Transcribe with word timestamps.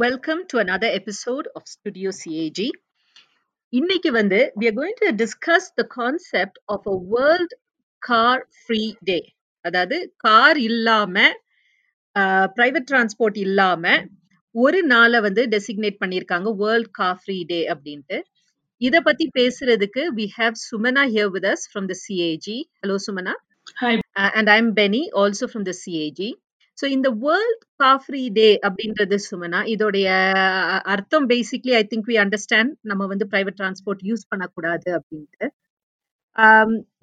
Welcome 0.00 0.46
to 0.50 0.58
another 0.58 0.86
episode 0.98 1.46
of 1.56 1.62
Studio 1.66 2.10
CAG. 2.18 2.58
இன்னைக்கு 3.72 4.10
வந்து 4.18 4.38
we 4.58 4.64
are 4.70 4.74
going 4.78 4.94
to 5.00 5.08
discuss 5.22 5.64
the 5.80 5.84
concept 5.94 6.54
of 6.74 6.80
a 6.92 6.96
world 7.14 7.50
car 8.02 8.36
free 8.66 8.90
day. 9.10 9.22
அதாவது 9.64 9.96
car 10.24 10.58
இல்லாம 10.68 11.24
private 12.60 12.88
transport 12.90 13.38
இல்லாம 13.44 13.94
ஒரு 14.54 14.82
நாளை 14.94 15.20
வந்து 15.26 15.44
டெசிக்னேட் 15.54 16.00
பண்ணியிருக்காங்க 16.04 16.52
வேர்ல்ட் 16.62 16.90
கார் 17.00 17.18
ஃப்ரீ 17.24 17.38
டே 17.52 17.60
அப்படின்ட்டு 17.74 18.20
இத 18.80 19.02
பத்தி 19.08 19.26
பேசுறதுக்கு 19.38 20.04
we 20.18 20.28
have 20.38 20.54
Sumana 20.66 21.04
here 21.16 21.30
with 21.36 21.48
us 21.54 21.62
from 21.72 21.86
the 21.92 21.98
CAG. 22.04 22.46
Hello 22.82 22.98
Sumana. 23.06 23.34
Hi. 23.82 23.94
Uh, 24.20 24.30
and 24.38 24.48
I'm 24.56 24.70
Benny 24.80 25.04
also 25.22 25.46
from 25.54 25.64
the 25.70 25.76
CAG. 25.82 26.20
So 26.80 26.86
இந்த 26.96 27.08
வேர்ல்ட் 27.24 27.64
காஃப்ரி 27.82 28.22
டே 28.36 28.48
அப்படின்றது 28.66 29.16
சுமனா 29.26 29.60
இதோடைய 29.72 30.08
அர்த்தம் 30.94 31.26
basically 31.32 31.72
I 31.80 31.82
think 31.90 32.08
we 32.10 32.16
understand 32.24 32.72
நம்ம 32.90 33.06
வந்து 33.12 33.26
பிரைவேட் 33.32 33.58
டிரான்ஸ்போர்ட் 33.60 34.04
யூஸ் 34.10 34.30
பண்ணக்கூடாது 34.32 34.88
அப்படின்ட்டு. 34.98 35.48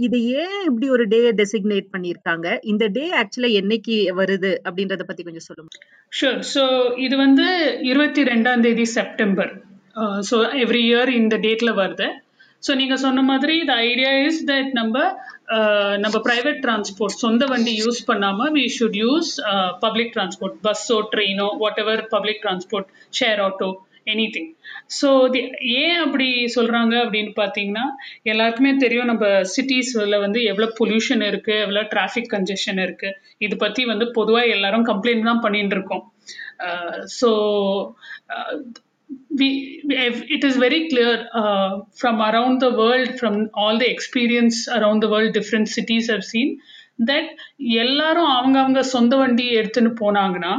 இது 0.05 0.17
ஏன் 0.41 0.59
இப்படி 0.67 0.87
ஒரு 0.95 1.03
டே 1.13 1.19
டெசிக்னேட் 1.39 1.87
பண்ணியிருக்காங்க? 1.93 2.47
இந்த 2.71 2.83
டே 2.95 3.03
ஆக்சுவலா 3.21 3.49
என்னைக்கு 3.61 3.95
வருது 4.19 4.51
அப்படின்றத 4.67 5.03
பத்தி 5.09 5.23
கொஞ்சம் 5.27 5.47
சொல்லுங்க 5.47 5.71
ஷூர் 6.11 6.39
ஸோ 6.53 6.63
இது 7.05 7.15
வந்து 7.25 7.47
இருபத்தி 7.91 8.23
ரெண்டாம் 8.31 8.63
தேதி 8.67 8.85
செப்டம்பர் 8.97 9.51
ஸோ 10.29 10.37
எவ்ரி 10.63 10.81
இயர் 10.89 11.11
இந்த 11.21 11.35
டேட்ல 11.45 11.71
வருது. 11.81 12.07
ஸோ 12.67 12.73
நீங்கள் 12.75 13.01
சொன்ன 13.03 13.23
மாதிரி 13.23 13.55
த 13.67 13.73
ஐடியா 13.89 14.11
இஸ் 14.21 14.39
தட் 14.49 14.71
நம்ம 14.77 14.95
uh, 15.55 15.93
நம்ம 16.03 16.15
ப்ரைவேட் 16.25 16.57
டிரான்ஸ்போர்ட் 16.63 17.21
சொந்த 17.21 17.43
வண்டி 17.51 17.73
யூஸ் 17.81 17.99
பண்ணாமல் 18.07 18.51
we 18.55 18.63
should 18.77 18.97
use 19.01 19.29
public 19.83 20.13
transport 20.15 20.57
பஸ்ஸோ 20.65 20.97
ட்ரெயினோ 21.13 21.49
whatever 21.83 22.01
public 22.15 22.41
transport 22.45 22.89
share 23.13 23.41
auto 23.45 23.69
anything 24.35 24.49
so 24.97 25.09
the 25.33 25.39
ஏன் 25.77 25.99
அப்படி 26.03 26.27
சொல்கிறாங்க 26.55 26.93
அப்படின்னு 27.03 27.31
பார்த்தீங்கன்னா 27.39 27.85
எல்லாருக்குமே 28.23 28.71
தெரியும் 28.77 29.09
நம்ம 29.11 29.27
சிட்டிஸில் 29.53 30.17
வந்து 30.19 30.41
எவ்வளோ 30.51 30.67
பொல்யூஷன் 30.79 31.23
இருக்குது 31.29 31.61
எவ்வளோ 31.65 31.83
டிராஃபிக் 31.93 32.31
கன்ஜெஷன் 32.35 32.81
இருக்குது 32.85 33.17
இது 33.37 33.57
பற்றி 33.57 33.83
வந்து 33.85 34.07
பொதுவாக 34.13 34.53
எல்லாரும் 34.55 34.89
கம்ப்ளைண்ட் 34.91 35.29
தான் 35.31 35.43
பண்ணிட்டு 35.45 35.77
இருக்கோம். 35.77 36.03
Uh, 36.67 36.97
so 37.17 37.29
uh, 38.33 38.53
we, 39.31 39.47
we 39.87 39.95
have- 39.95 40.23
it 40.29 40.43
is 40.43 40.57
very 40.57 40.89
clear 40.89 41.27
uh, 41.33 41.69
from 41.95 42.21
around 42.21 42.59
the 42.59 42.71
world, 42.71 43.17
from 43.19 43.49
all 43.53 43.77
the 43.77 43.89
experience 43.89 44.67
around 44.69 45.01
the 45.03 45.09
world, 45.09 45.33
different 45.33 45.67
cities 45.69 46.09
have 46.09 46.23
seen 46.23 46.49
that 46.99 47.25
எல்லாரும் 47.79 48.29
அவங்க 48.31 48.59
அவங்க 48.59 48.83
சொந்த 48.95 49.15
வண்டி 49.17 49.45
எடுத்துன்னு 49.59 49.91
போனாங்கன்னா 50.03 50.53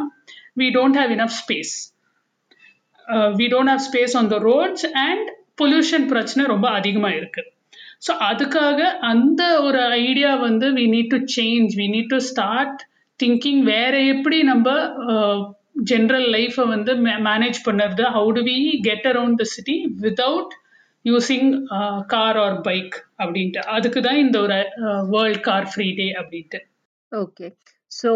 we 0.57 0.71
don't 0.71 0.95
have 0.95 1.11
enough 1.11 1.35
space. 1.43 1.73
Uh, 3.09 3.29
we 3.37 3.49
don't 3.49 3.67
have 3.67 3.83
space 3.83 4.15
on 4.15 4.29
the 4.29 4.41
roads 4.41 4.85
and 5.07 5.23
pollution 5.57 6.09
பிரச்சனை 6.09 6.45
ரொம்ப 6.47 6.67
அதிகமா 6.71 7.11
இருக்கு 7.13 7.43
ஸோ 8.07 8.13
அதுக்காக 8.29 8.81
அந்த 9.11 9.43
ஒரு 9.61 9.81
ஐடியா 10.03 10.35
வந்து 10.37 10.67
we 10.79 10.85
need 10.95 11.13
to 11.15 11.19
change 11.37 11.73
we 11.81 11.87
need 11.95 12.13
to 12.15 12.19
start 12.31 12.81
thinking 13.21 13.63
வேற 13.73 13.95
எப்படி 14.15 14.43
நம்ம 14.43 14.67
ஜென்ரல் 15.91 16.29
லைஃப்பை 16.37 16.65
வந்து 16.75 16.93
மேனேஜ் 17.29 17.61
பண்ணுறது. 17.67 18.05
How 18.17 18.31
do 18.37 18.43
we 18.49 18.57
get 18.89 19.07
around 19.11 19.39
the 19.43 19.47
city 19.55 19.77
without 20.05 20.55
using 21.05 21.51
car 22.15 22.39
or 22.45 22.59
bike 22.69 22.97
அப்படின்ட்டு. 23.23 23.61
அதுக்கு 23.77 24.01
தான் 24.07 24.21
இந்த 24.25 24.37
ஒரு 24.47 24.59
வேர்ல்ட் 25.15 25.43
கார் 25.49 25.69
ஃப்ரீ 25.73 25.89
டே 26.01 26.09
அப்படின்ட்டு. 26.21 26.61
Okay 27.13 27.47
so 27.91 28.11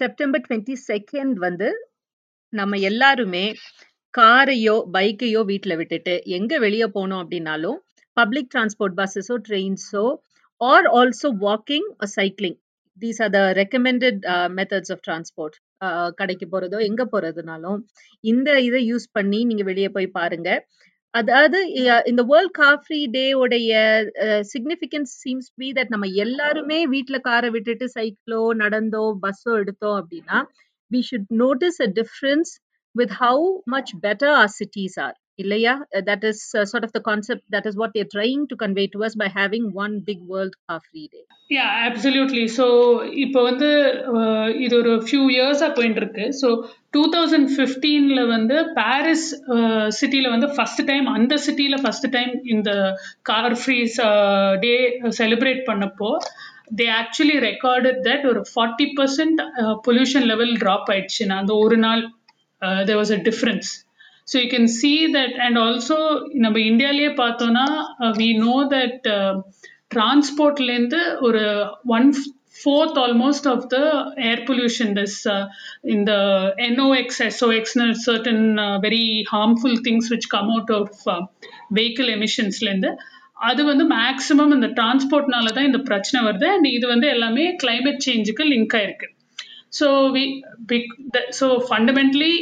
September 0.00 0.44
twenty 0.44 0.76
second 0.90 1.36
வந்து 1.46 1.68
நம்ம 2.52 2.76
எல்லாருமே 2.90 3.44
காரையோ 4.14 4.76
பைக்கையோ 4.94 5.40
வீட்டில் 5.50 5.78
விட்டுட்டு 5.80 6.14
எங்கே 6.36 6.58
வெளியே 6.58 6.86
போனோம் 6.94 7.22
அப்படின்னாலும் 7.22 7.78
பப்ளிக் 8.16 8.52
டிரான்ஸ்போர்ட் 8.54 8.96
பஸ்ஸஸோ 9.00 9.36
ட்ரெயின்ஸோ 9.48 10.04
or 10.60 10.86
also 10.98 11.28
walking 11.42 11.88
cycling 12.14 12.58
these 13.02 13.20
are 13.24 13.32
the 13.34 13.40
recommended 13.60 14.20
methods 14.58 14.92
of 14.94 15.02
transport 15.06 15.56
கடைக்கு 16.18 16.46
போறதோ 16.52 16.78
எங்க 16.88 17.02
போறதுனாலும் 17.12 17.78
இந்த 18.24 18.50
இதை 18.60 18.80
யூஸ் 18.90 19.06
பண்ணி 19.12 19.40
நீங்க 19.44 19.64
வெளியே 19.64 19.90
போய் 19.96 20.16
பாருங்க. 20.18 20.50
அதாவது 21.14 21.58
இந்த 22.06 22.22
வேர்ல்ட் 22.30 22.54
காஃப்ரி 22.60 23.00
டே 23.14 23.26
உடைய 23.42 23.72
சிக்னிஃபிகன்ஸ் 24.52 25.12
சீம்ஸ் 25.22 25.50
பி 25.60 25.68
தட் 25.76 25.92
நம்ம 25.94 26.08
எல்லாருமே 26.24 26.78
வீட்டில் 26.94 27.26
காரை 27.28 27.50
விட்டுட்டு 27.54 27.86
சைக்கிளோ 27.94 28.42
நடந்தோ 28.62 29.04
பஸ்ஸோ 29.22 29.52
எடுத்தோம் 29.62 29.98
அப்படின்னா 30.00 30.40
we 30.90 31.00
should 31.08 31.30
notice 31.42 31.78
a 31.82 31.90
difference 32.00 32.52
with 32.94 33.14
how 33.20 33.46
much 33.74 33.92
better 34.04 34.34
are 34.40 34.52
cities 34.58 34.98
are 34.98 35.16
இல்லையா? 35.38 35.74
That 36.08 36.24
is 36.30 36.42
sort 36.70 36.86
of 36.86 36.94
the 36.96 37.00
concept 37.08 37.44
that 37.54 37.66
is 37.70 37.78
what 37.80 37.94
they're 37.96 38.10
trying 38.14 38.42
to 38.50 38.56
convey 38.62 38.84
to 38.94 39.00
us 39.08 39.16
by 39.22 39.28
having 39.38 39.68
one 39.84 39.94
big 40.08 40.22
world 40.32 40.56
big 40.70 40.82
free 40.86 41.02
day 41.14 41.22
yeah 41.50 41.66
absolutely 41.88 42.44
so 42.56 42.66
இப்போ 43.24 43.40
வந்து 43.48 43.68
uh, 44.14 44.46
இது 44.64 44.74
ஒரு 44.80 44.92
few 45.06 45.22
இயர்ஸாக 45.36 45.70
போயிட்டு 45.76 46.02
இருக்கு. 46.02 46.26
So 46.40 46.48
two 46.96 47.02
thousand 47.14 47.48
ஃபிஃப்டீனில் 47.56 48.24
வந்து 48.34 48.56
Paris 48.80 49.28
சிட்டியில் 50.00 50.28
uh, 50.30 50.34
வந்து 50.34 50.50
ஃபர்ஸ்ட் 50.56 50.84
டைம் 50.90 51.08
அந்த 51.16 51.36
சிட்டியில் 51.46 51.82
ஃபர்ஸ்ட் 51.84 52.08
டைம் 52.16 52.34
இந்த 52.54 52.70
கார் 53.30 53.56
ஃப்ரீ 53.62 53.78
டே 54.66 54.74
செலிப்ரேட் 55.20 55.62
பண்ணப்போ 55.70 56.10
தே 56.78 56.86
ஆக்சுவலி 57.00 57.38
ரெக்கார்டட் 57.48 57.98
தட் 58.06 58.24
ஒரு 58.30 58.40
forty 58.52 58.86
percent 58.98 59.40
pollution 59.86 60.28
level 60.32 60.54
drop 60.62 60.88
ஆயிடுச்சுன்னா. 60.94 61.36
அந்த 61.42 61.54
ஒரு 61.64 61.78
நாள் 61.86 62.02
there 62.88 62.98
was 63.00 63.14
a 63.16 63.20
difference 63.28 63.70
so 64.28 64.36
you 64.42 64.46
can 64.54 64.70
see 64.78 64.96
that 65.16 65.34
and 65.44 65.58
also 65.64 65.98
நம்ம 66.44 66.56
இந்தியாலேயே 66.70 67.10
பார்த்தோன்னா 67.22 67.66
வி 68.20 68.30
uh, 68.30 68.38
நோ 68.46 68.56
தட் 68.72 69.06
டிரான்ஸ்போர்ட்லேருந்து 69.94 71.00
uh, 71.08 71.20
ஒரு 71.26 71.42
one 71.96 72.08
fourth 72.58 72.98
almost 73.02 73.46
of 73.50 73.64
the 73.72 73.78
air 74.28 74.42
pollution 74.48 74.92
this 74.98 75.18
இந்த 75.94 76.12
NOx 76.66 77.20
எஸ்ஓஎக்ஸ்னு 77.26 77.86
certain 78.06 78.44
very 78.86 79.04
harmful 79.34 79.76
things 79.86 80.08
which 80.12 80.28
come 80.34 80.50
out 80.54 80.72
of 80.78 81.02
vehicle 81.78 82.10
எமிஷன்ஸ்லேருந்து 82.16 82.92
அது 83.48 83.62
வந்து 83.64 83.84
maximum 83.96 84.54
இந்த 84.56 84.68
டிரான்ஸ்போர்ட்னால 84.78 85.50
தான் 85.56 85.68
இந்த 85.70 85.80
பிரச்சனை 85.88 86.20
வருது. 86.28 86.46
அண்ட் 86.54 86.68
இது 86.76 86.86
வந்து 86.94 87.06
எல்லாமே 87.14 87.44
கிளைமேட் 87.62 88.04
சேஞ்சுக்கு 88.06 88.44
லிங்க் 88.52 88.76
ஆயிருக்கு. 88.78 89.08
So 89.78 89.86
we 90.14 90.24
big 90.72 90.90
so 91.40 91.46
fundamentally 91.68 92.32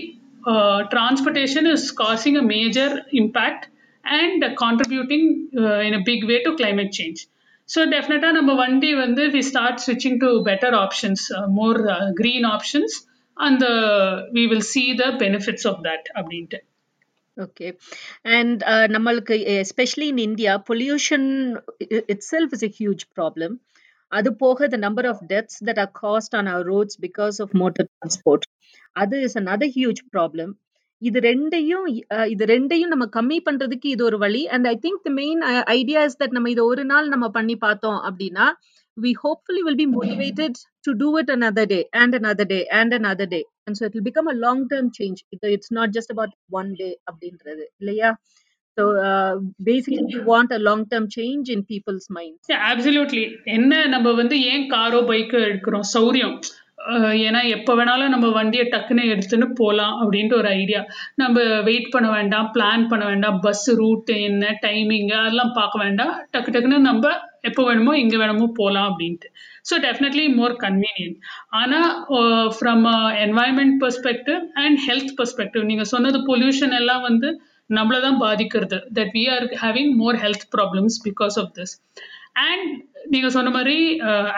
uh, 0.45 0.83
transportation 0.83 1.65
is 1.67 1.91
causing 1.91 2.37
a 2.37 2.41
major 2.41 3.01
impact 3.11 3.69
and 4.03 4.43
contributing 4.57 5.49
uh, 5.57 5.79
in 5.79 5.93
a 5.93 6.01
big 6.03 6.25
way 6.25 6.43
to 6.43 6.55
climate 6.55 6.91
change. 6.91 7.27
So 7.65 7.89
definitely, 7.89 8.31
number 8.31 8.55
one 8.55 8.79
day 8.79 8.95
when 8.95 9.15
we 9.15 9.41
start 9.41 9.79
switching 9.79 10.19
to 10.21 10.43
better 10.43 10.73
options, 10.73 11.29
uh, 11.31 11.47
more 11.47 11.89
uh, 11.89 12.11
green 12.13 12.45
options, 12.45 13.05
and 13.37 13.61
the, 13.61 14.29
we 14.33 14.47
will 14.47 14.61
see 14.61 14.93
the 14.95 15.15
benefits 15.19 15.65
of 15.65 15.83
that. 15.83 16.03
அப்படின்ட்டு. 16.17 16.59
okay 17.45 17.71
and 18.37 18.57
uh, 18.73 18.85
நம்மளுக்கு 18.95 19.35
especially 19.65 20.07
in 20.13 20.17
india 20.29 20.53
pollution 20.69 21.23
i- 21.95 22.05
itself 22.13 22.49
is 22.57 22.63
a 22.69 22.71
huge 22.79 23.03
problem 23.17 23.51
அது 24.14 24.30
போக 24.40 24.68
the 24.68 24.78
number 24.78 25.08
of 25.12 25.22
deaths 25.30 25.58
that 25.68 25.80
are 25.84 25.92
caused 26.00 26.34
on 26.38 26.50
our 26.52 26.66
roads 26.72 26.98
because 27.06 27.38
of 27.44 27.54
motor 27.62 27.88
transport 27.92 28.46
அது 28.96 29.16
is 29.22 29.38
another 29.42 29.68
huge 29.76 30.02
problem 30.14 30.52
இது 31.02 31.18
ரெண்டையும் 31.26 31.86
இது 32.28 32.44
ரெண்டையும் 32.50 32.92
நம்ம 32.92 33.06
கம்மி 33.16 33.38
பண்றதுக்கு 33.46 33.88
இது 33.94 34.02
ஒரு 34.04 34.18
வழி 34.22 34.42
and 34.54 34.66
I 34.66 34.76
think 34.84 35.02
the 35.06 35.10
main 35.18 35.40
idea 35.74 36.02
is 36.08 36.18
that 36.20 36.36
நம்ம 36.36 36.50
இதை 36.50 36.64
ஒரு 36.72 36.84
நாள் 36.92 37.08
நம்ம 37.14 37.26
பண்ணி 37.36 37.56
பார்த்தோம் 37.64 37.98
அப்படின்னா 38.08 38.46
we 38.96 39.10
hopefully 39.22 39.62
will 39.66 39.80
be 39.82 39.88
motivated 39.94 40.56
to 40.84 40.92
do 41.00 41.08
it 41.20 41.32
another 41.36 41.66
day 41.66 41.80
and 42.02 42.16
another 42.20 42.46
day 42.52 42.60
and 42.78 42.94
another 42.98 43.26
day 43.26 43.40
and 43.66 43.78
so 43.78 43.84
it 43.86 43.96
will 43.96 44.06
become 44.10 44.30
a 44.32 44.36
long 44.44 44.64
term 44.72 44.90
change 44.98 45.20
it's 45.50 45.72
not 45.78 45.94
just 45.96 46.12
about 46.14 46.34
one 46.52 46.70
day 46.80 46.90
அப்படின்றது 47.10 47.64
இல்லையா 47.80 48.10
so 48.78 48.84
uh, 49.08 49.32
basically 49.68 50.04
we 50.12 50.20
want 50.32 50.50
a 50.58 50.60
long 50.68 50.82
term 50.92 51.04
change 51.16 51.46
in 51.54 51.60
people's 51.72 52.06
minds. 52.16 52.42
Absolutely 52.70 53.24
என்ன 53.56 53.86
நம்ம 53.94 54.12
வந்து 54.20 54.36
ஏன் 54.52 54.66
காரோ 54.74 55.00
பைக்கோ 55.10 55.40
எடுக்கிறோம்? 55.48 55.88
சௌரியம். 55.96 56.36
ஏன்னா 57.26 57.40
எப்போ 57.56 57.72
வேணாலும் 57.78 58.12
நம்ம 58.14 58.26
வண்டியை 58.38 58.64
டக்குன்னு 58.72 59.04
எடுத்துன்னு 59.12 59.46
போகலாம் 59.60 59.94
அப்படின்ட்டு 60.00 60.38
ஒரு 60.40 60.48
ஐடியா. 60.62 60.80
நம்ம 61.22 61.44
வெயிட் 61.68 61.92
பண்ண 61.94 62.08
வேண்டாம் 62.16 62.48
பிளான் 62.56 62.84
பண்ண 62.90 63.04
வேண்டாம் 63.10 63.38
பஸ் 63.46 63.68
ரூட் 63.80 64.10
என்ன 64.26 64.50
டைமிங் 64.66 65.12
அதெல்லாம் 65.20 65.54
பார்க்க 65.60 65.82
வேண்டாம். 65.84 66.12
டக்கு 66.34 66.52
டக்குன்னு 66.56 66.80
நம்ம 66.90 67.14
எப்போ 67.50 67.62
வேணுமோ 67.68 67.94
இங்கே 68.02 68.18
வேணுமோ 68.24 68.46
போகலாம் 68.60 68.88
அப்படின்ட்டு. 68.90 69.30
ஸோ 69.68 69.74
டெஃபினெட்லி 69.86 70.26
மோர் 70.40 70.54
கன்வீனியன்ட் 70.66 71.16
ஆனால் 71.62 71.90
from 72.58 72.84
environment 73.26 73.76
perspective 73.84 74.40
and 74.64 74.78
health 74.88 75.14
perspective 75.20 75.64
நீங்கள் 75.72 75.92
சொன்னது 75.94 76.20
பொல்யூஷன் 76.30 76.76
எல்லாம் 76.82 77.04
வந்து 77.10 77.30
நம்மள 77.70 77.96
தான் 78.00 78.18
பாதிக்கிறது 78.18 78.78
that 78.98 79.12
we 79.16 79.22
are 79.34 79.46
having 79.62 79.92
more 80.02 80.18
health 80.24 80.46
problems 80.56 80.96
because 81.06 81.36
of 81.42 81.52
this 81.58 81.74
and 82.44 82.68
நீங்க 83.10 83.28
சொன்ன 83.30 83.50
மாதிரி 83.50 83.78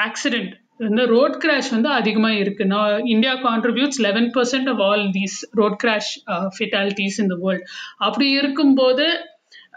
ஆக்சிடென்ட் 0.06 0.54
வந்து 0.80 1.04
ரோட் 1.14 1.36
கிராஷ் 1.42 1.70
வந்து 1.74 1.88
அதிகமாக 1.98 2.40
இருக்கு. 2.42 2.64
நான் 2.72 3.06
India 3.14 3.32
contributes 3.46 4.00
eleven 4.06 4.28
percent 4.34 4.68
of 4.72 4.82
all 4.88 5.04
these 5.14 5.36
road 5.60 5.78
crash 5.82 6.10
fatalities 6.56 7.18
in 7.22 7.30
the 7.32 7.38
world 7.44 7.64
அப்படி 7.98 8.28
இருக்கும்போது 8.40 9.06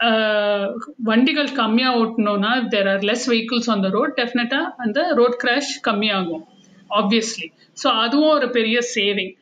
uh, 0.08 0.64
வண்டிகள் 1.08 1.50
கம்மியாக 1.58 1.98
ஓட்டணும்னா 2.02 2.52
there 2.74 2.88
are 2.92 3.02
less 3.10 3.26
vehicles 3.30 3.68
on 3.72 3.84
the 3.86 3.90
road 3.96 4.14
டெஃபினட்டாக 4.20 4.72
அந்த 4.84 5.00
ரோட் 5.18 5.36
கிராஷ் 5.42 5.72
கம்மியாகும் 5.88 6.44
ஆப்வியஸ்லி 6.90 7.48
ஸோ 7.78 7.88
அதுவும் 8.04 8.34
ஒரு 8.36 8.48
பெரிய 8.50 8.78
saving 8.94 9.32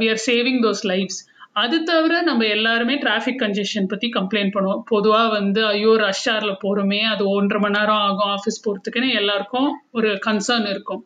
we 0.00 0.06
are 0.12 0.22
saving 0.28 0.60
those 0.66 0.84
lifes 0.92 1.20
அது 1.56 1.84
தவிர 1.84 2.22
நம்ம 2.22 2.46
எல்லாருமே 2.46 2.94
டிராஃபிக் 2.96 3.40
கன்ஜெஷன் 3.42 3.88
பற்றி 3.88 4.08
கம்ப்ளைண்ட் 4.08 4.52
பண்ணுவோம். 4.56 4.82
பொதுவாக 4.84 5.28
வந்து 5.28 5.66
ஐயோ 5.66 5.96
ரஷ் 5.96 6.28
போகிறோமே 6.64 7.00
அது 7.02 7.28
ஒன்றரை 7.28 7.60
மணி 7.62 7.78
நேரம் 7.78 7.96
ஆகும் 7.96 8.30
ஆஃபீஸ் 8.36 8.62
போகிறதுக்குன்னு 8.66 9.10
எல்லாருக்கும் 9.14 9.80
ஒரு 9.90 10.10
கன்சர்ன் 10.26 10.66
இருக்கும். 10.70 11.02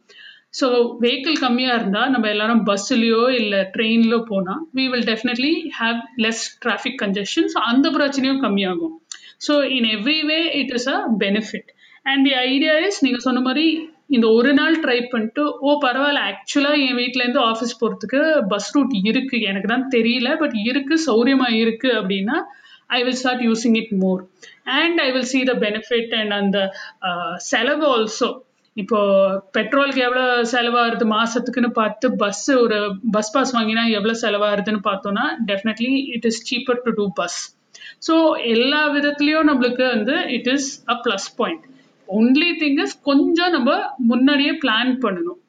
ஸோ 0.60 0.66
வெஹிக்கிள் 1.00 1.38
கம்மியாக 1.44 1.78
இருந்தால் 1.78 2.10
நம்ம 2.10 2.28
எல்லாரும் 2.28 2.60
பஸ்ஸுலேயோ 2.66 3.30
இல்லை 3.38 3.60
ட்ரெயின்லோ 3.76 4.18
போனால் 4.28 4.60
we 4.74 4.84
will 4.92 5.08
definitely 5.12 5.54
have 5.80 5.98
less 6.16 6.44
traffic 6.64 7.00
congestion 7.02 7.48
so 7.54 7.60
அந்த 7.70 7.90
பிரச்சனையும் 7.90 8.42
கம்மியாகும். 8.44 8.94
So 9.46 9.54
in 9.78 9.88
every 9.96 10.20
way 10.26 10.38
it 10.60 10.70
is 10.70 10.88
a 10.88 10.98
benefit 11.24 11.70
and 12.02 12.24
the 12.28 12.34
idea 12.50 12.78
is 12.88 13.02
நீங்கள் 13.04 13.26
சொன்ன 13.28 13.40
மாதிரி 13.40 13.66
இந்த 14.10 14.26
ஒரு 14.30 14.50
நாள் 14.52 14.74
ட்ரை 14.80 14.98
பண்ணிட்டு 15.06 15.42
ஓ 15.60 15.72
பரவாயில்ல 15.84 16.22
ஆக்சுவலாக 16.28 16.82
என் 16.82 16.98
வீட்டிலேருந்து 16.98 17.40
ஆஃபீஸ் 17.44 17.78
போகிறதுக்கு 17.80 18.20
பஸ் 18.48 18.70
ரூட் 18.74 18.94
இருக்கு. 19.02 19.36
எனக்கு 19.42 19.68
தான் 19.68 19.86
தெரியல 19.90 20.30
பட் 20.38 20.56
இருக்கு 20.64 20.96
சௌரியமா 21.06 21.48
இருக்கு 21.62 21.90
அப்படின்னா 22.00 22.36
I 22.90 23.00
will 23.02 23.20
start 23.20 23.44
using 23.46 23.76
it 23.76 23.92
more 24.00 24.20
and 24.74 24.98
I 25.00 25.10
will 25.12 25.30
see 25.30 25.40
the 25.44 25.54
benefit 25.62 26.12
and 26.14 26.34
அந்த 26.34 26.58
செலவு 27.46 27.86
ஆல்சோ 27.90 28.28
இப்போ 28.76 29.00
பெட்ரோலுக்கு 29.56 30.00
எவ்வளோ 30.00 30.22
செலவாகுது 30.52 31.04
மாசத்துக்குன்னு 31.12 31.70
பார்த்து 31.74 32.06
பஸ் 32.16 32.46
ஒரு 32.58 32.78
பஸ் 33.12 33.34
பாஸ் 33.34 33.52
வாங்கினா 33.56 33.84
எவ்வளோ 33.90 34.14
செலவாகுதுன்னு 34.22 34.82
பார்த்தோம்னா 34.84 35.26
definitely 35.50 35.92
it 36.16 36.26
is 36.26 36.40
cheaper 36.48 36.82
to 36.86 36.92
do 36.96 37.06
bus 37.14 37.38
so 38.06 38.14
எல்லா 38.54 38.82
விதத்துலேயும் 38.96 39.48
நம்மளுக்கு 39.50 39.84
வந்து 39.90 40.16
it 40.36 40.50
is 40.54 40.68
a 40.88 40.96
plus 41.04 41.28
point 41.36 41.64
only 42.08 42.50
thing 42.62 42.80
is 42.84 42.96
கொஞ்சம் 43.10 43.54
நம்ம 43.56 43.70
முன்னாடியே 44.10 44.52
பிளான் 44.64 44.92
பண்ணணும். 45.04 45.40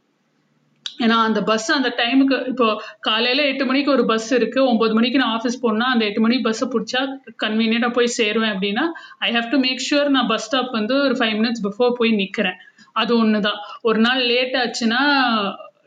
ஏன்னா 1.04 1.16
அந்த 1.28 1.40
பஸ் 1.44 1.66
அந்த 1.76 1.90
டைமுக்கு 1.98 2.38
இப்போ 2.52 2.68
காலையில 3.08 3.46
எட்டு 3.52 3.64
மணிக்கு 3.70 3.90
ஒரு 3.92 4.04
பஸ் 4.12 4.30
இருக்கு. 4.34 4.60
ஒன்பது 4.72 4.94
மணிக்கு 4.98 5.22
நான் 5.22 5.34
ஆஃபீஸ் 5.38 5.62
போனா 5.64 5.88
அந்த 5.94 6.04
எட்டு 6.10 6.22
மணிக்கு 6.26 6.46
பஸ்ஸை 6.48 6.68
பிடிச்சா 6.74 7.02
கன்வீனியண்டா 7.44 7.90
போய் 7.98 8.16
சேருவேன் 8.20 8.54
அப்படின்னா 8.56 8.86
I 9.28 9.32
have 9.38 9.50
to 9.54 9.58
make 9.66 9.82
sure 9.90 10.10
நான் 10.16 10.30
பஸ் 10.34 10.46
ஸ்டாப் 10.48 10.72
வந்து 10.72 10.96
ஒரு 11.08 11.16
ஃபைவ் 11.22 11.36
மினிட்ஸ் 11.40 11.64
பிஃபோர் 11.68 11.98
போய் 12.00 12.14
நிக்கிறேன். 12.22 12.60
அது 12.94 13.12
ஒண்ணுதான். 13.24 13.60
ஒரு 13.82 14.00
நாள் 14.00 14.22
லேட் 14.32 14.56
ஆச்சுன்னா 14.62 15.02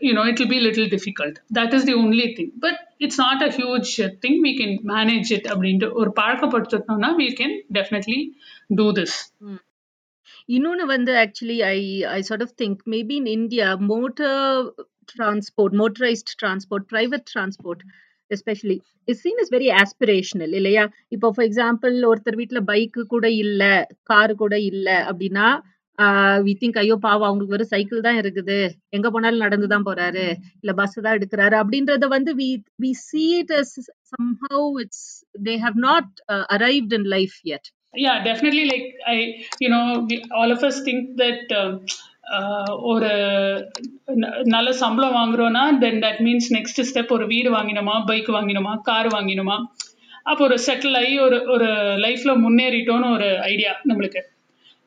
you know 0.09 0.25
it 0.31 0.41
will 0.41 0.53
be 0.53 0.59
little 0.67 0.91
difficult 0.97 1.39
that 1.59 1.73
is 1.79 1.87
the 1.89 1.95
only 2.03 2.27
thing 2.37 2.53
but 2.65 2.81
it's 3.07 3.21
not 3.23 3.43
a 3.47 3.51
huge 3.57 3.93
thing 4.27 4.39
we 4.45 4.53
can 4.61 4.77
manage 4.93 5.31
it 5.37 5.49
அப்படின்ட்டு 5.55 5.89
ஒரு 6.01 6.13
பழக்கப்படுத்திட்டோம்னா 6.21 7.11
வீ 7.23 7.29
கேன் 7.41 7.57
டெஃபினெட்லி 7.79 8.21
டூ 8.81 8.87
திஸ் 8.93 9.17
இன்னொன்னு 10.49 10.85
வந்து 10.95 11.13
actually 11.23 11.57
I 11.71 11.79
I 12.17 12.19
sort 12.29 12.45
of 12.47 12.55
think 12.63 12.81
maybe 12.95 13.17
in 13.21 13.33
India 13.39 13.67
motor 13.93 14.39
transport 15.13 15.75
motorized 15.81 16.31
transport 16.43 16.87
private 16.93 17.27
transport 17.33 17.83
especially 18.31 18.77
is 19.09 19.21
seen 19.25 19.41
is 19.43 19.53
very 19.57 19.69
aspirational 19.83 20.55
இல்லையா? 20.61 20.85
இப்போ 21.15 21.29
for 21.35 21.47
example 21.49 21.95
ஒருத்தர் 22.11 22.39
வீட்டில் 22.41 22.67
bike 22.71 23.03
கூட 23.15 23.27
இல்லை 23.45 23.73
காரு 24.11 24.35
கூட 24.43 24.55
இல்லை 24.71 24.97
அப்படின்னா 25.11 25.47
வி 26.47 26.53
திங்க் 26.61 26.77
ஐயோ 26.83 26.97
பாவம் 27.07 27.29
அவங்களுக்கு 27.29 27.55
வெறும் 27.55 27.73
சைக்கிள் 27.75 28.05
தான் 28.07 28.19
இருக்குது. 28.23 28.59
எங்க 28.97 29.07
போனாலும் 29.15 29.45
நடந்து 29.45 29.69
தான் 29.73 29.87
போறாரு. 29.89 30.27
இல்ல 30.63 30.73
பஸ் 30.81 30.95
தான் 31.07 31.17
எடுக்கிறாரு. 31.19 31.57
அப்படின்றத 31.63 32.09
வந்து 32.17 32.33
we 32.41 32.49
we 32.85 32.91
see 33.09 33.25
it 33.41 33.55
as 33.61 33.75
somehow 34.13 34.69
it's 34.85 35.07
they 35.49 35.57
have 35.67 35.79
not 35.89 36.13
arrived 36.57 36.95
in 36.99 37.09
life 37.17 37.37
yet 37.53 37.69
yeah 37.95 38.23
definitely 38.23 38.65
like 38.65 38.95
i 39.07 39.19
you 39.61 39.69
know 39.69 40.07
we, 40.09 40.23
all 40.31 40.51
of 40.51 40.63
us 40.63 40.81
think 40.81 41.17
that 41.17 41.53
um, 41.53 41.73
uh, 42.37 42.71
ஒரு 42.91 43.11
நல்ல 44.55 44.69
சம்பளம் 44.73 45.15
வாங்குறோம்னா 45.15 45.63
then 45.79 46.01
that 46.03 46.21
means 46.27 46.49
next 46.57 46.81
step 46.89 47.15
ஒரு 47.17 47.27
வீடு 47.27 47.51
வாங்கினோமா 47.55 47.95
bike 48.07 48.29
வாங்கினோமா 48.29 48.73
car 48.89 49.07
வாங்கினோமா? 49.07 49.57
அப்போ 50.23 50.43
ஒரு 50.45 50.57
settle 50.67 50.97
ஆகி 50.97 51.15
ஒரு 51.27 51.39
ஒரு 51.55 51.69
லைஃப்ல 52.05 52.33
முன்னேறிட்டோன்னு 52.45 53.09
ஒரு 53.11 53.29
ஐடியா 53.53 53.71
நம்மளுக்கு. 53.89 54.23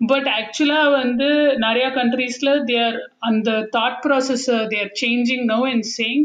பட் 0.01 0.27
ஆக்சுவலாக 0.37 0.91
வந்து 0.91 1.29
நிறையா 1.65 1.89
கண்ட்ரீஸில் 1.97 2.53
தேர் 2.63 2.95
அந்த 3.29 3.49
thought 3.77 3.99
process 4.05 4.45
there 4.67 4.91
changing 5.01 5.43
no 5.53 5.59
and 5.71 5.87
saying 5.97 6.23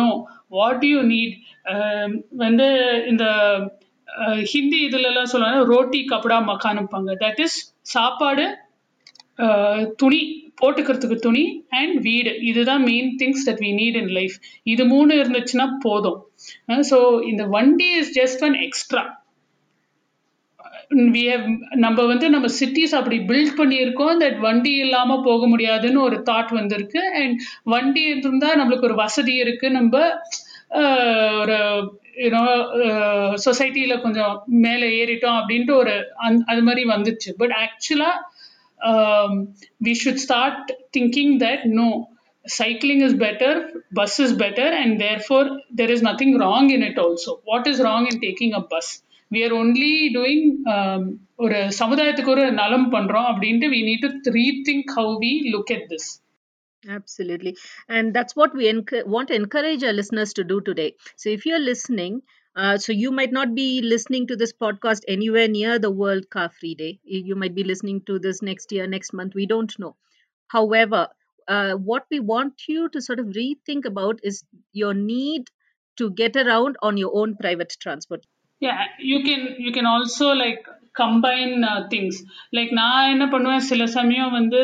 no 0.00 0.08
what 0.58 0.84
you 0.84 1.00
need 1.12 1.34
வந்து 2.44 2.68
இந்த 3.06 3.24
ஹிந்தி 4.52 4.78
இதுலலாம் 4.88 5.30
சொல்லுவாங்க 5.32 5.62
ரோட்டி 5.72 6.00
கப்படா 6.12 6.38
மக்கானுப்பாங்க 6.50 7.12
தட் 7.24 7.40
இஸ் 7.46 7.58
சாப்பாடு 7.94 8.44
துணி 10.00 10.20
போட்டுக்கிறதுக்கு 10.60 11.16
துணி 11.26 11.42
அண்ட் 11.78 11.96
வீடு. 12.08 12.32
இதுதான் 12.50 12.82
main 12.90 13.08
things 13.20 13.46
that 13.48 13.62
we 13.64 13.70
need 13.80 13.96
in 14.02 14.12
life 14.18 14.36
இது 14.72 14.82
மூணு 14.92 15.12
இருந்துச்சுன்னா 15.22 15.66
போதும். 15.86 16.20
ஸோ 16.90 16.98
இந்த 17.30 17.44
வண்டி 17.56 17.88
is 18.00 18.12
just 18.20 18.44
an 18.48 18.58
extra 18.66 19.02
we 21.14 21.22
have 21.32 21.46
நம்ம 21.84 21.98
வந்து 22.10 22.26
நம்ம 22.34 22.46
சிட்டிஸ் 22.58 22.94
அப்படி 22.98 23.18
பில்ட் 23.30 23.58
பண்ணியிருக்கோம். 23.60 24.16
தட் 24.22 24.38
வண்டி 24.46 24.72
இல்லாமல் 24.84 25.24
போக 25.28 25.46
முடியாதுன்னு 25.52 26.00
ஒரு 26.08 26.16
தாட் 26.28 26.52
வந்திருக்கு. 26.58 27.02
அண்ட் 27.20 27.36
வண்டி 27.74 28.02
இருந்தால் 28.12 28.58
நம்மளுக்கு 28.60 28.88
ஒரு 28.90 28.98
வசதி 29.04 29.34
இருக்குது 29.44 29.76
நம்ம 29.78 30.04
ஒரு 31.42 31.58
யூனோ 32.16 32.42
சொசைட்டியில் 33.46 34.00
கொஞ்சம் 34.00 34.34
மேலே 34.66 34.88
ஏறிட்டோம் 35.00 35.38
அப்படின்ட்டு 35.40 35.74
ஒரு 35.74 35.94
அந் 36.26 36.40
அது 36.44 36.62
மாதிரி 36.62 36.84
வந்துச்சு 36.88 37.32
பட் 37.36 37.54
ஆக்சுவலாக 37.64 38.16
we 39.84 39.94
should 40.04 40.22
start 40.24 40.72
thinking 40.98 41.36
that 41.38 41.64
no 41.80 41.88
cycling 42.44 43.00
is 43.00 43.14
better, 43.16 43.70
bus 43.92 44.20
is 44.20 44.32
better, 44.34 44.62
and 44.62 45.00
therefore 45.00 45.60
there 45.70 45.90
is 45.90 46.02
nothing 46.02 46.38
wrong 46.38 46.70
in 46.70 46.82
it 46.82 46.98
also. 46.98 47.40
What 47.44 47.66
is 47.66 47.80
wrong 47.80 48.06
in 48.06 48.20
taking 48.20 48.52
a 48.52 48.60
bus? 48.62 49.02
We 49.30 49.44
are 49.44 49.54
only 49.54 49.94
doing 50.12 50.42
um, 50.66 51.04
ஒரு 51.36 51.60
சமுதாயத்துக்கு 51.78 52.30
ஒரு 52.30 52.44
நலம் 52.58 52.84
பண்ணுறோம் 52.92 53.28
அப்படின்ட்டு 53.30 53.68
we 53.72 53.80
need 53.86 54.04
to 54.26 54.30
rethink 54.68 54.90
how 54.96 55.14
we 55.22 55.30
look 55.54 55.70
at 55.76 55.86
this 55.92 56.06
Absolutely. 56.88 57.56
And 57.88 58.14
that's 58.14 58.36
what 58.36 58.54
we 58.54 58.66
enc- 58.66 59.06
want 59.06 59.28
to 59.28 59.34
encourage 59.34 59.82
our 59.82 59.92
listeners 59.92 60.32
to 60.34 60.44
do 60.44 60.60
today. 60.60 60.94
So 61.16 61.30
if 61.30 61.46
you're 61.46 61.58
listening, 61.58 62.22
uh, 62.56 62.78
so 62.78 62.92
you 62.92 63.10
might 63.10 63.32
not 63.32 63.54
be 63.54 63.80
listening 63.82 64.26
to 64.28 64.36
this 64.36 64.52
podcast 64.52 65.00
anywhere 65.08 65.48
near 65.48 65.78
the 65.78 65.90
World 65.90 66.30
Car 66.30 66.48
Free 66.50 66.74
Day. 66.74 67.00
You 67.04 67.34
might 67.36 67.54
be 67.54 67.64
listening 67.64 68.02
to 68.02 68.18
this 68.18 68.42
next 68.42 68.70
year, 68.72 68.86
next 68.86 69.12
month. 69.12 69.34
We 69.34 69.46
don't 69.46 69.76
know. 69.78 69.96
However, 70.48 71.08
uh, 71.48 71.74
what 71.74 72.06
we 72.10 72.20
want 72.20 72.62
you 72.68 72.88
to 72.90 73.00
sort 73.00 73.18
of 73.18 73.26
rethink 73.26 73.84
about 73.84 74.20
is 74.22 74.44
your 74.72 74.94
need 74.94 75.50
to 75.96 76.10
get 76.10 76.36
around 76.36 76.76
on 76.82 76.96
your 76.96 77.10
own 77.14 77.36
private 77.36 77.74
transport. 77.80 78.24
Yeah, 78.60 78.84
you 78.98 79.22
can 79.24 79.56
you 79.58 79.72
can 79.72 79.86
also 79.86 80.28
like 80.32 80.66
combine 81.00 81.54
things 81.92 82.18
like 82.56 82.72
நான் 82.80 83.10
என்ன 83.14 83.24
பண்ணுவேன் 83.34 83.66
சில 83.70 83.86
சமயம் 83.98 84.34
வந்து 84.38 84.60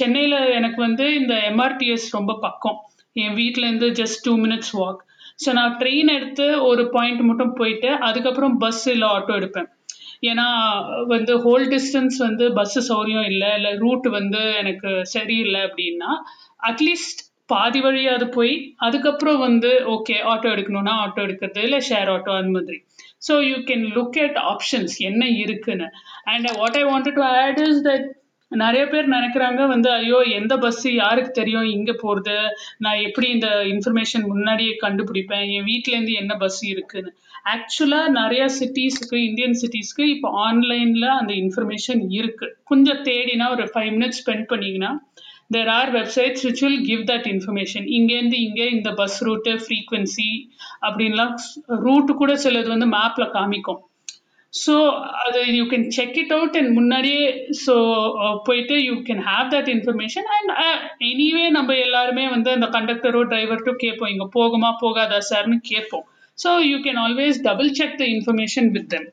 சென்னையில் 0.00 0.38
எனக்கு 0.58 0.80
வந்து 0.86 1.06
இந்த 1.20 1.34
எம்ஆர்டிஎஸ் 1.50 2.06
ரொம்ப 2.18 2.32
பக்கம். 2.46 2.78
என் 3.16 3.36
வீட்டிலேருந்து 3.40 3.88
just 4.00 4.24
two 4.26 4.34
minutes 4.44 4.72
walk 4.80 5.00
so 5.44 5.50
நான் 5.58 5.76
ட்ரெயின் 5.80 6.10
எடுத்து 6.16 6.46
ஒரு 6.70 6.82
பாயிண்ட் 6.96 7.22
மட்டும் 7.28 7.56
போயிட்டு 7.60 7.90
அதுக்கப்புறம் 8.08 8.56
பஸ் 8.64 8.84
இல்லை 8.94 9.06
ஆட்டோ 9.16 9.34
எடுப்பேன். 9.40 9.68
ஏன்னா 10.30 10.46
வந்து 11.14 11.32
ஹோல் 11.44 11.64
டிஸ்டன்ஸ் 11.74 12.16
வந்து 12.26 12.44
பஸ்ஸு 12.58 12.80
சௌரியம் 12.90 13.26
இல்லை 13.32 13.50
இல்லை 13.58 13.72
ரூட் 13.84 14.06
வந்து 14.18 14.42
எனக்கு 14.60 14.90
சரியில்லை 15.14 15.60
அப்படின்னா 15.68 16.10
அட்லீஸ்ட் 16.70 17.22
பாதி 17.52 17.80
வழியாவது 17.86 18.26
போய் 18.36 18.52
அதுக்கப்புறம் 18.86 19.40
வந்து 19.46 19.70
ஓகே 19.94 20.14
ஆட்டோ 20.32 20.48
எடுக்கணும்னா 20.54 20.94
ஆட்டோ 21.04 21.20
எடுக்கிறது 21.26 21.64
இல்லை 21.66 21.80
ஷேர் 21.88 22.10
ஆட்டோ 22.14 22.32
அந்த 22.38 22.52
மாதிரி. 22.56 22.78
So 23.28 23.34
you 23.50 23.56
can 23.70 23.86
look 23.96 24.18
at 24.26 24.38
options 24.52 24.96
என்ன 25.08 25.24
இருக்குன்னு. 25.44 25.88
And 26.32 26.50
what 26.60 26.78
I 26.82 26.84
wanted 26.92 27.18
to 27.20 27.24
add 27.38 27.62
is 27.68 27.82
that 27.88 28.06
நிறைய 28.52 28.82
பேர் 28.90 29.06
நினைக்கிறாங்க 29.14 29.62
வந்து 29.66 29.88
ஐயோ 29.92 30.18
எந்த 30.38 30.54
பஸ் 30.64 30.82
யாருக்கு 31.02 31.30
தெரியும் 31.38 31.68
இங்க 31.76 31.92
போறது 32.02 32.36
நான் 32.78 33.00
எப்படி 33.06 33.26
இந்த 33.36 33.48
இன்ஃபர்மேஷன் 33.72 34.24
முன்னாடியே 34.32 34.74
கண்டுபிடிப்பேன் 34.82 35.46
என் 35.56 35.68
வீட்ல 35.70 35.94
இருந்து 35.94 36.12
என்ன 36.22 36.34
பஸ் 36.42 36.60
இருக்குன்னு. 36.72 37.10
ஆக்சுவலா 37.54 38.02
நிறைய 38.20 38.44
சிட்டிஸ்க்கு 38.58 39.16
இந்தியன் 39.28 39.58
சிட்டிஸ்க்கு 39.62 40.04
இப்போ 40.14 40.28
ஆன்லைன்ல 40.46 41.06
அந்த 41.20 41.32
இன்ஃபர்மேஷன் 41.42 42.02
இருக்கு. 42.18 42.46
கொஞ்சம் 42.64 43.02
தேடினா 43.08 43.48
ஒரு 43.56 43.66
ஃபைவ் 43.72 43.90
மினிட்ஸ் 43.96 44.22
ஸ்பெண்ட் 44.22 44.46
பண்ணீங்கன்னா 44.52 44.92
there 45.50 45.70
are 45.78 45.90
websites 45.96 46.44
which 46.46 46.62
will 46.64 46.82
give 46.90 47.02
that 47.10 47.26
information 47.32 47.86
இங்கேருந்து 47.96 48.38
இங்கே 48.46 48.66
இந்த 48.76 48.90
பஸ் 49.00 49.18
ரூட்டு 49.28 49.52
ஃப்ரீக்வன்சி 49.64 50.30
அப்படின்லாம் 50.86 51.34
ரூட்டு 51.86 52.14
கூட 52.22 52.34
சிலது 52.44 52.70
வந்து 52.74 52.88
மேப்பில் 52.96 53.34
காமிக்கும். 53.36 53.82
ஸோ 54.52 54.74
அது 55.24 55.40
you 55.58 55.64
can 55.70 55.86
check 55.96 56.18
it 56.22 56.32
out 56.36 56.56
and 56.58 56.70
முன்னாடியே 56.78 57.22
ஸோ 57.64 57.74
போயிட்டு 58.48 58.74
you 58.88 58.94
can 59.08 59.22
have 59.30 59.46
that 59.54 59.70
information 59.76 60.28
and 60.36 60.52
anyway 61.10 61.46
நம்ம 61.58 61.76
எல்லாருமே 61.86 62.24
வந்து 62.34 62.50
அந்த 62.56 62.68
கண்டக்டரோ 62.76 63.22
டிரைவர்ட்டோ 63.32 63.74
கேட்போம். 63.84 64.12
இங்கே 64.14 64.28
போகுமா 64.38 64.70
போகாதா 64.82 65.18
சார்னு 65.30 65.58
கேட்போம். 65.70 66.06
So 66.38 66.50
you 66.70 66.76
can 66.86 67.00
always 67.06 67.40
double 67.48 67.72
check 67.80 67.98
the 68.02 68.06
information 68.14 68.70
with 68.76 68.88
them 68.94 69.08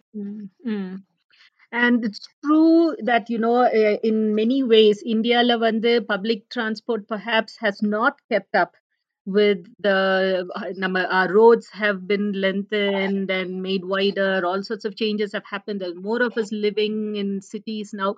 and 1.73 2.05
it's 2.05 2.27
true 2.45 2.97
that 3.03 3.29
you 3.29 3.39
know 3.39 3.57
uh, 3.65 3.97
in 4.03 4.35
many 4.35 4.63
ways 4.63 5.03
india 5.05 5.43
lavande 5.43 6.07
public 6.07 6.49
transport 6.49 7.07
perhaps 7.09 7.57
has 7.59 7.83
not 7.83 8.15
kept 8.31 8.55
up 8.55 8.75
with 9.27 9.67
the 9.81 10.49
uh, 10.55 11.07
our 11.11 11.33
roads 11.33 11.69
have 11.73 12.07
been 12.07 12.33
lengthened 12.33 13.29
and 13.31 13.61
made 13.61 13.85
wider 13.85 14.47
all 14.47 14.63
sorts 14.63 14.85
of 14.85 14.97
changes 14.97 15.33
have 15.33 15.45
happened 15.45 15.81
there's 15.81 15.97
more 15.97 16.23
of 16.23 16.37
us 16.39 16.53
living 16.53 17.17
in 17.17 17.41
cities 17.53 17.91
now 18.03 18.15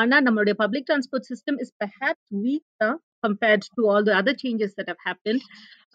ana 0.00 0.18
நம்மளுடைய 0.26 0.56
public 0.64 0.84
transport 0.90 1.24
system 1.32 1.56
is 1.64 1.72
perhaps 1.84 2.20
weaker 2.44 2.92
compared 3.26 3.62
to 3.76 3.88
all 3.90 4.04
the 4.08 4.16
other 4.20 4.34
changes 4.42 4.74
that 4.76 4.88
have 4.92 5.02
happened 5.10 5.40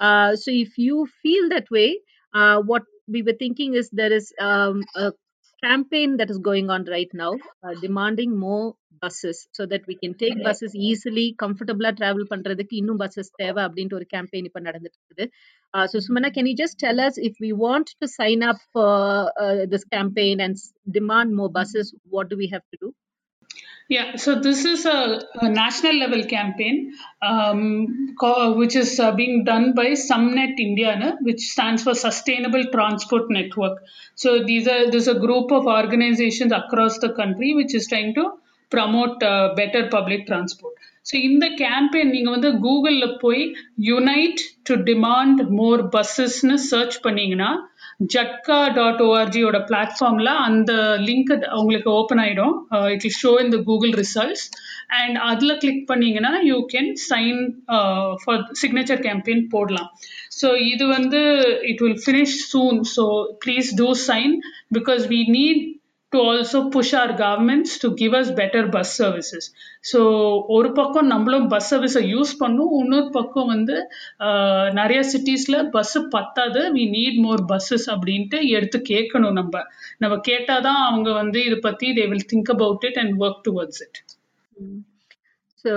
uh, 0.05 0.31
so 0.43 0.49
if 0.65 0.71
you 0.87 0.97
feel 1.23 1.45
that 1.53 1.69
way 1.77 1.89
uh, 2.37 2.57
what 2.71 2.83
we 3.13 3.21
were 3.27 3.37
thinking 3.43 3.71
is 3.81 3.87
there 4.01 4.13
is 4.19 4.27
um, 4.49 4.83
a 5.03 5.05
campaign 5.62 6.16
that 6.18 6.30
is 6.30 6.38
going 6.38 6.70
on 6.70 6.84
right 6.84 7.12
now 7.12 7.32
uh, 7.64 7.74
demanding 7.80 8.38
more 8.38 8.74
buses 9.02 9.48
so 9.52 9.66
that 9.66 9.86
we 9.86 9.94
can 10.02 10.14
take 10.22 10.42
buses 10.44 10.72
easily 10.88 11.26
comfortably 11.42 11.92
travel 12.00 12.24
பண்றதுக்கு 12.32 12.74
இன்னும் 12.80 13.00
buses 13.02 13.28
தேவை 13.42 13.62
அப்படின்ற 13.68 13.94
ஒரு 14.00 14.08
campaign 14.16 14.44
இப்ப 14.48 14.62
நடந்துட்டு 14.68 14.98
இருக்குது 15.00 15.26
uh, 15.74 15.86
so 15.90 15.98
Sumana 16.06 16.30
can 16.36 16.48
you 16.50 16.56
just 16.64 16.76
tell 16.84 17.00
us 17.06 17.16
if 17.30 17.36
we 17.44 17.52
want 17.66 17.88
to 18.00 18.08
sign 18.18 18.42
up 18.50 18.60
for 18.74 18.92
uh, 19.44 19.60
this 19.72 19.86
campaign 19.96 20.38
and 20.46 20.56
demand 20.98 21.30
more 21.40 21.52
buses 21.58 21.88
what 22.16 22.28
do 22.32 22.38
we 22.42 22.48
have 22.54 22.66
to 22.72 22.78
do 22.84 22.90
Yeah, 23.90 24.14
so 24.14 24.38
this 24.38 24.64
is 24.64 24.86
a, 24.86 25.20
a 25.40 25.48
national 25.48 25.96
level 25.96 26.22
campaign 26.22 26.92
um, 27.22 28.14
which 28.56 28.76
is 28.76 29.00
uh, 29.00 29.10
being 29.10 29.42
done 29.42 29.74
by 29.74 29.86
Sumnet 29.94 30.60
India, 30.60 31.16
which 31.22 31.40
stands 31.40 31.82
for 31.82 31.94
Sustainable 31.94 32.64
Transport 32.70 33.24
Network. 33.30 33.82
So 34.14 34.44
these 34.44 34.68
are 34.68 34.88
there's 34.92 35.08
a 35.08 35.18
group 35.18 35.50
of 35.50 35.66
organizations 35.66 36.52
across 36.52 36.98
the 36.98 37.12
country 37.14 37.52
which 37.54 37.74
is 37.74 37.88
trying 37.88 38.14
to 38.14 38.34
promote 38.70 39.24
uh, 39.24 39.54
better 39.56 39.88
public 39.88 40.28
transport. 40.28 40.74
So 41.06 41.14
இந்த 41.28 41.46
campaign 41.60 42.12
நீங்கள் 42.14 42.34
வந்து 42.34 42.50
கூகுளில் 42.64 43.16
போய் 43.22 43.42
unite 43.86 44.40
to 44.68 44.74
demand 44.88 45.40
more 45.58 45.82
பஸ்ஸஸ்னு 45.94 46.56
search 46.70 46.96
பண்ணீங்கன்னா 47.02 47.50
Jhatkaa 48.14 48.58
dot 48.76 49.00
ஓஆர்ஜியோட 49.06 49.58
பிளாட்ஃபார்மில் 49.70 50.32
அந்த 50.44 50.72
link 51.06 51.32
உங்களுக்கு 51.60 51.90
ஓப்பன் 51.92 52.20
ஆகிடும் 52.24 52.54
it 52.94 53.06
will 53.08 53.18
show 53.22 53.32
in 53.42 53.52
the 53.54 53.58
Google 53.68 53.92
results 54.02 54.44
and 54.98 55.16
அதில் 55.30 55.58
கிளிக் 55.58 55.84
பண்ணீங்கன்னா 55.90 56.32
you 56.50 56.56
can 56.72 56.90
sign 57.10 57.40
for 58.22 58.40
signature 58.62 59.02
campaign 59.06 59.44
போடலாம். 59.54 59.90
ஸோ 60.38 60.48
இது 60.72 60.84
வந்து 60.96 61.20
it 61.72 61.82
will 61.84 62.00
finish 62.04 62.38
soon 62.52 62.80
so 62.96 63.04
please 63.44 63.70
do 63.80 63.88
sign 64.08 64.34
because 64.78 65.04
we 65.12 65.20
need 65.36 65.62
to 66.12 66.18
also 66.30 66.58
push 66.68 66.92
our 66.94 67.12
governments 67.16 67.74
to 67.82 67.88
give 67.94 68.14
us 68.14 68.30
better 68.32 68.68
bus 68.68 68.92
services 69.00 69.46
so 69.92 70.00
ஒரு 70.48 70.70
பக்கம் 70.72 71.06
நம்மளும் 71.06 71.46
bus 71.48 71.68
சர்வீஸை 71.72 72.02
use 72.06 72.32
பண்ணும் 72.38 72.72
இன்னொரு 72.80 73.08
பக்கம் 73.10 73.46
வந்து 73.46 73.76
நிறைய 74.70 75.00
சிட்டிஸில் 75.12 75.58
பஸ்ஸு 75.70 76.00
பத்தாது 76.08 76.62
வி 76.72 76.86
நீட் 76.96 77.18
மோர் 77.18 77.42
பஸ்ஸஸ் 77.52 77.86
அப்படின்ட்டு 77.90 78.40
எடுத்து 78.48 78.80
கேட்கணும் 78.90 79.38
நம்ம. 79.40 79.62
நம்ம 79.98 80.18
கேட்டால் 80.20 80.62
தான் 80.62 80.80
அவங்க 80.82 81.10
வந்து 81.12 81.40
இதை 81.44 81.58
பற்றி 81.60 81.88
they 81.92 82.06
will 82.08 82.28
think 82.32 82.50
about 82.50 82.84
it 82.84 82.98
and 82.98 83.14
work 83.20 83.40
towards 83.48 83.82
it 83.82 84.00
so 85.64 85.72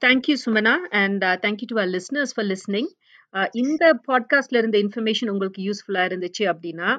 thank you 0.00 0.36
Sumana 0.44 0.76
and 1.02 1.24
thank you 1.42 1.68
to 1.68 1.76
uh, 1.76 1.88
listeners 1.88 2.34
for 2.36 2.48
listening 2.52 2.90
இந்த 3.54 3.84
பாட்காஸ்ட்ல 4.08 4.56
இருந்த 4.56 4.76
இன்ஃபர்மேஷன் 4.78 5.30
உங்களுக்கு 5.30 5.60
யூஸ்ஃபுல்லா 5.62 6.02
இருந்துச்சு 6.06 6.44
அப்படின்னா 6.50 6.90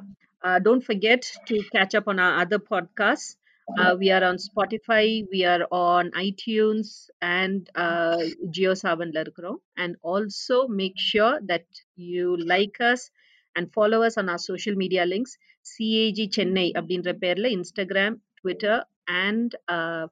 uh, 0.45 0.59
don't 0.59 0.83
forget 0.83 1.23
to 1.47 1.63
catch 1.73 1.95
up 1.95 2.09
on 2.09 2.19
our 2.19 2.41
other 2.41 2.59
podcasts. 2.59 3.37
Uh, 3.79 3.95
we 3.97 4.11
are 4.11 4.25
on 4.25 4.37
Spotify, 4.37 5.25
we 5.31 5.45
are 5.45 5.65
on 5.71 6.11
iTunes 6.13 7.09
and 7.23 7.71
uh, 7.77 8.17
JioSavan 8.47 9.13
Larkro. 9.15 9.59
And 9.77 9.97
also 10.03 10.67
make 10.67 10.95
sure 10.97 11.39
that 11.47 11.67
you 11.95 12.37
like 12.37 12.81
us 12.81 13.11
and 13.55 13.73
follow 13.73 14.03
us 14.03 14.19
on 14.19 14.29
our 14.29 14.39
social 14.39 14.75
media 14.75 15.07
links. 15.07 15.37
CAG 15.71 16.19
Chennai 16.35 16.67
அப்படின்ற 16.79 17.11
பேர்ல 17.23 17.47
Instagram 17.57 18.15
Twitter 18.41 18.81
and 19.25 19.53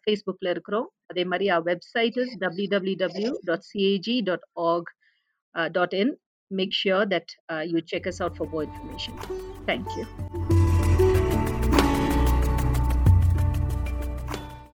ஃபேஸ்புக்கில் 0.02 0.50
இருக்கிறோம் 0.55 0.88
அதே 1.11 1.25
மாதிரி 1.31 1.47
our 1.55 1.64
website 1.71 2.17
is 2.23 2.31
www.cag.org 2.43 3.25
uh, 5.55 5.69
dot 5.76 5.93
in 6.02 6.09
make 6.55 6.74
sure 6.74 7.05
that 7.05 7.29
uh, 7.50 7.60
you 7.60 7.81
check 7.81 8.07
us 8.07 8.22
out 8.22 8.38
for 8.38 8.48
more 8.48 8.63
information. 8.63 9.13
Thank 9.65 9.88
you. 9.98 10.05